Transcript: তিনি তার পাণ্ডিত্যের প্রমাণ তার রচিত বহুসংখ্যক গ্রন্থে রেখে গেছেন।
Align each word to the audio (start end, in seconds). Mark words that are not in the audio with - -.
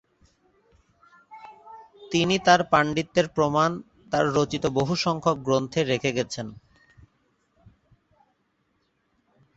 তিনি 2.11 2.35
তার 2.39 2.61
পাণ্ডিত্যের 2.71 3.27
প্রমাণ 3.27 3.69
তার 4.11 4.25
রচিত 4.33 4.63
বহুসংখ্যক 4.77 5.37
গ্রন্থে 5.39 5.81
রেখে 5.83 6.11
গেছেন। 6.11 6.47